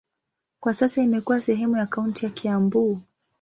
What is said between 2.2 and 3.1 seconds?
ya Kiambu.